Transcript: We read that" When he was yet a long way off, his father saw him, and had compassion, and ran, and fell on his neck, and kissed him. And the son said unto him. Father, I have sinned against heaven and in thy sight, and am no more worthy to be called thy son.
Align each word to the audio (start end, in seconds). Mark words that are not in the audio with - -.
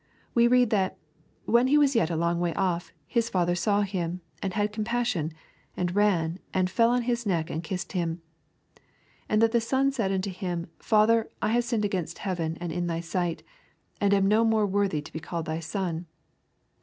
We 0.33 0.47
read 0.47 0.71
that" 0.71 0.97
When 1.45 1.67
he 1.67 1.77
was 1.77 1.95
yet 1.95 2.09
a 2.09 2.15
long 2.15 2.39
way 2.39 2.55
off, 2.55 2.91
his 3.05 3.29
father 3.29 3.53
saw 3.53 3.81
him, 3.83 4.21
and 4.41 4.53
had 4.55 4.73
compassion, 4.73 5.31
and 5.77 5.93
ran, 5.95 6.39
and 6.55 6.71
fell 6.71 6.89
on 6.89 7.03
his 7.03 7.23
neck, 7.27 7.51
and 7.51 7.63
kissed 7.63 7.91
him. 7.91 8.19
And 9.29 9.43
the 9.43 9.61
son 9.61 9.91
said 9.91 10.11
unto 10.11 10.31
him. 10.31 10.71
Father, 10.79 11.29
I 11.39 11.49
have 11.49 11.65
sinned 11.65 11.85
against 11.85 12.17
heaven 12.17 12.57
and 12.59 12.71
in 12.71 12.87
thy 12.87 13.01
sight, 13.01 13.43
and 13.99 14.11
am 14.11 14.25
no 14.27 14.43
more 14.43 14.65
worthy 14.65 15.03
to 15.03 15.13
be 15.13 15.19
called 15.19 15.45
thy 15.45 15.59
son. 15.59 16.07